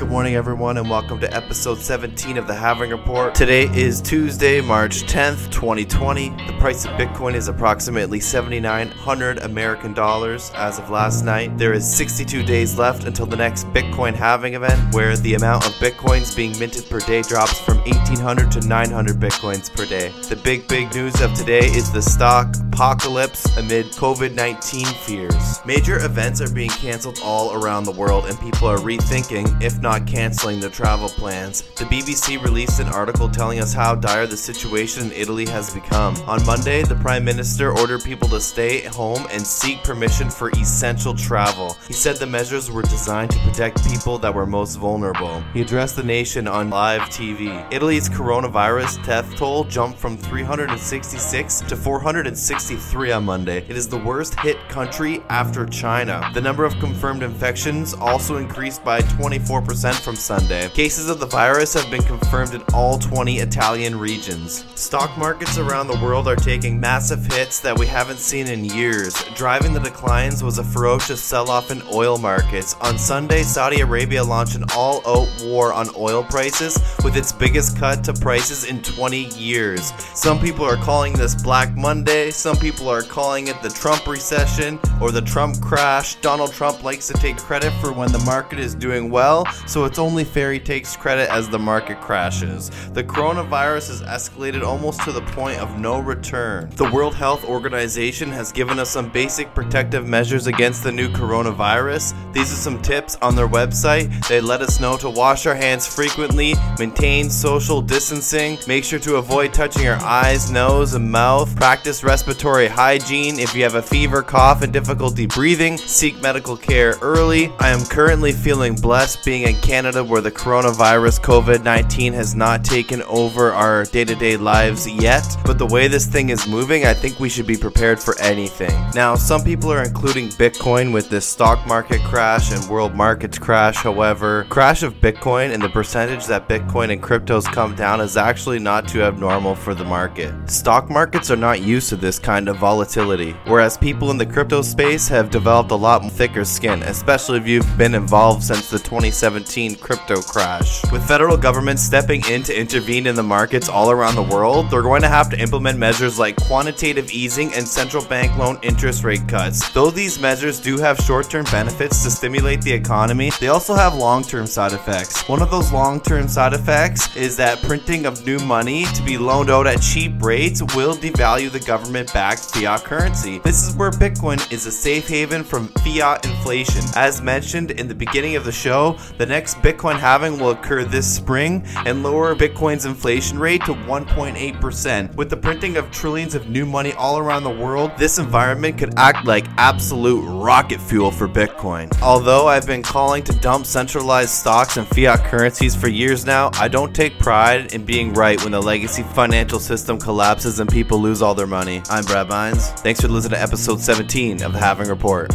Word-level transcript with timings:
Good 0.00 0.08
morning, 0.08 0.34
everyone, 0.34 0.78
and 0.78 0.88
welcome 0.88 1.20
to 1.20 1.30
episode 1.36 1.76
17 1.76 2.38
of 2.38 2.46
the 2.46 2.54
Halving 2.54 2.88
Report. 2.88 3.34
Today 3.34 3.64
is 3.74 4.00
Tuesday, 4.00 4.62
March 4.62 5.02
10th, 5.02 5.52
2020. 5.52 6.30
The 6.30 6.56
price 6.58 6.86
of 6.86 6.92
Bitcoin 6.92 7.34
is 7.34 7.48
approximately 7.48 8.18
7,900 8.18 9.40
American 9.40 9.92
dollars 9.92 10.52
as 10.54 10.78
of 10.78 10.88
last 10.88 11.22
night. 11.26 11.58
There 11.58 11.74
is 11.74 11.86
62 11.86 12.42
days 12.44 12.78
left 12.78 13.04
until 13.04 13.26
the 13.26 13.36
next 13.36 13.66
Bitcoin 13.74 14.14
halving 14.14 14.54
event, 14.54 14.94
where 14.94 15.14
the 15.18 15.34
amount 15.34 15.66
of 15.66 15.72
Bitcoins 15.74 16.34
being 16.34 16.58
minted 16.58 16.88
per 16.88 17.00
day 17.00 17.20
drops 17.20 17.60
from 17.60 17.76
1,800 17.80 18.50
to 18.52 18.66
900 18.66 19.16
Bitcoins 19.16 19.70
per 19.70 19.84
day. 19.84 20.08
The 20.30 20.36
big, 20.36 20.66
big 20.66 20.94
news 20.94 21.20
of 21.20 21.34
today 21.34 21.66
is 21.66 21.92
the 21.92 22.00
stock 22.00 22.56
apocalypse 22.72 23.44
amid 23.58 23.84
COVID 23.88 24.34
19 24.34 24.86
fears. 24.86 25.60
Major 25.66 26.02
events 26.02 26.40
are 26.40 26.50
being 26.50 26.70
canceled 26.70 27.20
all 27.22 27.52
around 27.52 27.84
the 27.84 27.92
world, 27.92 28.24
and 28.24 28.40
people 28.40 28.66
are 28.68 28.78
rethinking, 28.78 29.62
if 29.62 29.78
not 29.82 29.89
canceling, 29.98 30.60
their 30.60 30.70
travel 30.70 31.08
plans. 31.08 31.62
The 31.76 31.86
BBC 31.86 32.40
released 32.42 32.78
an 32.78 32.88
article 32.88 33.28
telling 33.28 33.60
us 33.60 33.72
how 33.72 33.94
dire 33.94 34.26
the 34.26 34.36
situation 34.36 35.06
in 35.06 35.12
Italy 35.12 35.46
has 35.46 35.74
become. 35.74 36.14
On 36.28 36.44
Monday, 36.46 36.82
the 36.82 36.94
Prime 36.96 37.24
Minister 37.24 37.76
ordered 37.76 38.04
people 38.04 38.28
to 38.28 38.40
stay 38.40 38.82
home 38.84 39.26
and 39.30 39.44
seek 39.44 39.82
permission 39.82 40.30
for 40.30 40.50
essential 40.50 41.14
travel. 41.14 41.76
He 41.88 41.94
said 41.94 42.16
the 42.16 42.26
measures 42.26 42.70
were 42.70 42.82
designed 42.82 43.30
to 43.32 43.38
protect 43.40 43.88
people 43.88 44.18
that 44.18 44.34
were 44.34 44.46
most 44.46 44.76
vulnerable. 44.76 45.40
He 45.54 45.62
addressed 45.62 45.96
the 45.96 46.02
nation 46.02 46.46
on 46.46 46.68
live 46.68 47.00
TV. 47.02 47.66
Italy's 47.72 48.08
coronavirus 48.08 49.04
death 49.06 49.34
toll 49.36 49.64
jumped 49.64 49.98
from 49.98 50.16
366 50.18 51.60
to 51.62 51.76
463 51.76 53.12
on 53.12 53.24
Monday. 53.24 53.64
It 53.68 53.76
is 53.76 53.88
the 53.88 53.98
worst 53.98 54.38
hit 54.40 54.56
country 54.68 55.22
after 55.30 55.64
China. 55.64 56.30
The 56.34 56.40
number 56.40 56.64
of 56.64 56.78
confirmed 56.78 57.22
infections 57.22 57.94
also 57.94 58.36
increased 58.36 58.84
by 58.84 59.00
24% 59.00 59.79
from 59.80 60.14
Sunday. 60.14 60.68
Cases 60.68 61.08
of 61.08 61.20
the 61.20 61.26
virus 61.26 61.72
have 61.72 61.90
been 61.90 62.02
confirmed 62.02 62.52
in 62.52 62.62
all 62.74 62.98
20 62.98 63.38
Italian 63.38 63.98
regions. 63.98 64.66
Stock 64.78 65.16
markets 65.16 65.56
around 65.56 65.86
the 65.86 65.98
world 66.04 66.28
are 66.28 66.36
taking 66.36 66.78
massive 66.78 67.24
hits 67.24 67.60
that 67.60 67.78
we 67.78 67.86
haven't 67.86 68.18
seen 68.18 68.46
in 68.46 68.62
years. 68.62 69.14
Driving 69.34 69.72
the 69.72 69.80
declines 69.80 70.44
was 70.44 70.58
a 70.58 70.64
ferocious 70.64 71.22
sell 71.22 71.48
off 71.48 71.70
in 71.70 71.80
oil 71.94 72.18
markets. 72.18 72.76
On 72.82 72.98
Sunday, 72.98 73.42
Saudi 73.42 73.80
Arabia 73.80 74.22
launched 74.22 74.54
an 74.54 74.64
all 74.76 75.00
out 75.06 75.28
war 75.46 75.72
on 75.72 75.88
oil 75.96 76.24
prices 76.24 76.78
with 77.02 77.16
its 77.16 77.32
biggest 77.32 77.78
cut 77.78 78.04
to 78.04 78.12
prices 78.12 78.64
in 78.64 78.82
20 78.82 79.28
years. 79.28 79.94
Some 80.14 80.38
people 80.38 80.66
are 80.66 80.76
calling 80.76 81.14
this 81.14 81.34
Black 81.34 81.74
Monday, 81.74 82.30
some 82.30 82.56
people 82.56 82.86
are 82.90 83.02
calling 83.02 83.48
it 83.48 83.62
the 83.62 83.70
Trump 83.70 84.06
recession 84.06 84.78
or 85.00 85.10
the 85.10 85.22
Trump 85.22 85.58
crash. 85.62 86.16
Donald 86.16 86.52
Trump 86.52 86.84
likes 86.84 87.06
to 87.06 87.14
take 87.14 87.38
credit 87.38 87.72
for 87.80 87.94
when 87.94 88.12
the 88.12 88.18
market 88.20 88.58
is 88.58 88.74
doing 88.74 89.10
well, 89.10 89.46
so 89.70 89.84
it's 89.84 90.00
only 90.00 90.24
fair 90.24 90.52
he 90.52 90.58
takes 90.58 90.96
credit 90.96 91.30
as 91.30 91.48
the 91.48 91.58
market 91.58 92.00
crashes. 92.00 92.70
The 92.92 93.04
coronavirus 93.04 93.88
has 93.88 94.02
escalated 94.02 94.64
almost 94.64 95.00
to 95.02 95.12
the 95.12 95.22
point 95.22 95.60
of 95.60 95.78
no 95.78 96.00
return. 96.00 96.68
The 96.70 96.90
World 96.90 97.14
Health 97.14 97.44
Organization 97.44 98.30
has 98.30 98.50
given 98.50 98.80
us 98.80 98.90
some 98.90 99.08
basic 99.10 99.54
protective 99.54 100.08
measures 100.08 100.48
against 100.48 100.82
the 100.82 100.90
new 100.90 101.08
coronavirus. 101.08 102.14
These 102.32 102.52
are 102.52 102.56
some 102.56 102.82
tips 102.82 103.16
on 103.22 103.36
their 103.36 103.46
website. 103.46 104.26
They 104.26 104.40
let 104.40 104.60
us 104.60 104.80
know 104.80 104.96
to 104.98 105.08
wash 105.08 105.46
our 105.46 105.54
hands 105.54 105.86
frequently, 105.86 106.54
maintain 106.78 107.30
social 107.30 107.80
distancing, 107.80 108.58
make 108.66 108.82
sure 108.82 108.98
to 108.98 109.16
avoid 109.16 109.54
touching 109.54 109.86
our 109.86 110.02
eyes, 110.02 110.50
nose, 110.50 110.94
and 110.94 111.08
mouth, 111.08 111.54
practice 111.54 112.02
respiratory 112.02 112.66
hygiene. 112.66 113.38
If 113.38 113.54
you 113.54 113.62
have 113.62 113.76
a 113.76 113.82
fever, 113.82 114.22
cough, 114.22 114.62
and 114.62 114.72
difficulty 114.72 115.26
breathing, 115.26 115.76
seek 115.76 116.20
medical 116.20 116.56
care 116.56 116.96
early. 117.02 117.52
I 117.60 117.68
am 117.68 117.84
currently 117.84 118.32
feeling 118.32 118.74
blessed 118.74 119.24
being 119.24 119.42
in 119.44 119.59
Canada 119.62 120.02
where 120.02 120.20
the 120.20 120.30
coronavirus 120.30 121.20
COVID 121.20 121.62
19 121.62 122.12
has 122.12 122.34
not 122.34 122.64
taken 122.64 123.02
over 123.02 123.52
our 123.52 123.84
day 123.84 124.04
to 124.04 124.14
day 124.14 124.36
lives 124.36 124.88
yet. 124.88 125.24
But 125.44 125.58
the 125.58 125.66
way 125.66 125.86
this 125.86 126.06
thing 126.06 126.30
is 126.30 126.48
moving, 126.48 126.84
I 126.84 126.94
think 126.94 127.20
we 127.20 127.28
should 127.28 127.46
be 127.46 127.56
prepared 127.56 128.00
for 128.00 128.18
anything. 128.20 128.72
Now, 128.94 129.14
some 129.14 129.44
people 129.44 129.72
are 129.72 129.84
including 129.84 130.30
Bitcoin 130.30 130.92
with 130.92 131.08
this 131.08 131.26
stock 131.26 131.66
market 131.66 132.00
crash 132.02 132.52
and 132.52 132.68
world 132.68 132.94
markets 132.94 133.38
crash. 133.38 133.76
However, 133.76 134.44
crash 134.48 134.82
of 134.82 135.00
Bitcoin 135.00 135.54
and 135.54 135.62
the 135.62 135.68
percentage 135.68 136.26
that 136.26 136.48
Bitcoin 136.48 136.92
and 136.92 137.02
cryptos 137.02 137.44
come 137.44 137.74
down 137.76 138.00
is 138.00 138.16
actually 138.16 138.58
not 138.58 138.88
too 138.88 139.02
abnormal 139.02 139.54
for 139.54 139.74
the 139.74 139.84
market. 139.84 140.34
Stock 140.50 140.90
markets 140.90 141.30
are 141.30 141.36
not 141.36 141.62
used 141.62 141.88
to 141.90 141.96
this 141.96 142.18
kind 142.18 142.48
of 142.48 142.56
volatility, 142.56 143.32
whereas 143.46 143.78
people 143.78 144.10
in 144.10 144.18
the 144.18 144.26
crypto 144.26 144.62
space 144.62 145.06
have 145.06 145.30
developed 145.30 145.70
a 145.70 145.76
lot 145.76 146.00
thicker 146.10 146.44
skin, 146.44 146.82
especially 146.84 147.38
if 147.38 147.46
you've 147.46 147.78
been 147.78 147.94
involved 147.94 148.42
since 148.42 148.70
the 148.70 148.78
2017 148.78 149.49
crypto 149.50 150.22
crash. 150.22 150.80
With 150.92 151.06
federal 151.08 151.36
governments 151.36 151.82
stepping 151.82 152.24
in 152.26 152.44
to 152.44 152.56
intervene 152.56 153.06
in 153.06 153.16
the 153.16 153.22
markets 153.22 153.68
all 153.68 153.90
around 153.90 154.14
the 154.14 154.22
world, 154.22 154.70
they're 154.70 154.80
going 154.82 155.02
to 155.02 155.08
have 155.08 155.28
to 155.30 155.40
implement 155.40 155.76
measures 155.76 156.20
like 156.20 156.36
quantitative 156.36 157.10
easing 157.10 157.52
and 157.54 157.66
central 157.66 158.04
bank 158.04 158.36
loan 158.38 158.60
interest 158.62 159.02
rate 159.02 159.26
cuts. 159.26 159.68
Though 159.70 159.90
these 159.90 160.20
measures 160.20 160.60
do 160.60 160.78
have 160.78 160.98
short 160.98 161.28
term 161.28 161.44
benefits 161.46 162.04
to 162.04 162.10
stimulate 162.10 162.62
the 162.62 162.72
economy, 162.72 163.32
they 163.40 163.48
also 163.48 163.74
have 163.74 163.94
long 163.94 164.22
term 164.22 164.46
side 164.46 164.72
effects. 164.72 165.28
One 165.28 165.42
of 165.42 165.50
those 165.50 165.72
long 165.72 166.00
term 166.00 166.28
side 166.28 166.52
effects 166.52 167.16
is 167.16 167.36
that 167.38 167.60
printing 167.62 168.06
of 168.06 168.24
new 168.24 168.38
money 168.38 168.84
to 168.94 169.02
be 169.02 169.18
loaned 169.18 169.50
out 169.50 169.66
at 169.66 169.82
cheap 169.82 170.22
rates 170.22 170.62
will 170.76 170.94
devalue 170.94 171.50
the 171.50 171.60
government 171.60 172.12
backed 172.12 172.54
fiat 172.54 172.84
currency. 172.84 173.40
This 173.40 173.66
is 173.66 173.74
where 173.74 173.90
Bitcoin 173.90 174.40
is 174.52 174.66
a 174.66 174.72
safe 174.72 175.08
haven 175.08 175.42
from 175.42 175.68
fiat 175.82 176.24
inflation. 176.24 176.82
As 176.94 177.20
mentioned 177.20 177.72
in 177.72 177.88
the 177.88 177.94
beginning 177.94 178.36
of 178.36 178.44
the 178.44 178.52
show, 178.52 178.96
the 179.18 179.26
next 179.30 179.58
Bitcoin 179.58 179.96
halving 179.96 180.38
will 180.40 180.50
occur 180.50 180.82
this 180.84 181.06
spring 181.06 181.64
and 181.86 182.02
lower 182.02 182.34
Bitcoin's 182.34 182.84
inflation 182.84 183.38
rate 183.38 183.64
to 183.64 183.72
1.8%. 183.72 185.14
With 185.14 185.30
the 185.30 185.36
printing 185.36 185.76
of 185.76 185.88
trillions 185.92 186.34
of 186.34 186.50
new 186.50 186.66
money 186.66 186.92
all 186.94 187.16
around 187.16 187.44
the 187.44 187.50
world, 187.50 187.92
this 187.96 188.18
environment 188.18 188.76
could 188.76 188.92
act 188.98 189.26
like 189.26 189.46
absolute 189.56 190.20
rocket 190.26 190.80
fuel 190.80 191.12
for 191.12 191.28
Bitcoin. 191.28 191.96
Although 192.02 192.48
I've 192.48 192.66
been 192.66 192.82
calling 192.82 193.22
to 193.24 193.32
dump 193.34 193.66
centralized 193.66 194.30
stocks 194.30 194.76
and 194.76 194.86
fiat 194.88 195.24
currencies 195.24 195.76
for 195.76 195.88
years 195.88 196.26
now, 196.26 196.50
I 196.54 196.66
don't 196.66 196.92
take 196.92 197.16
pride 197.20 197.72
in 197.72 197.84
being 197.84 198.12
right 198.12 198.42
when 198.42 198.50
the 198.50 198.60
legacy 198.60 199.04
financial 199.04 199.60
system 199.60 199.98
collapses 199.98 200.58
and 200.58 200.68
people 200.68 200.98
lose 200.98 201.22
all 201.22 201.36
their 201.36 201.46
money. 201.46 201.82
I'm 201.88 202.04
Brad 202.04 202.28
Mines. 202.28 202.70
Thanks 202.82 203.00
for 203.00 203.06
listening 203.06 203.36
to 203.36 203.42
episode 203.42 203.80
17 203.80 204.42
of 204.42 204.52
the 204.52 204.58
Halving 204.58 204.88
Report. 204.88 205.30